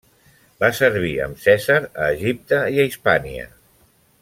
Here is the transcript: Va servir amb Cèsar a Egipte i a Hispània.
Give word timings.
Va 0.63 0.69
servir 0.77 1.11
amb 1.25 1.43
Cèsar 1.43 1.77
a 2.05 2.09
Egipte 2.17 2.63
i 2.77 2.81
a 2.81 2.87
Hispània. 2.91 3.47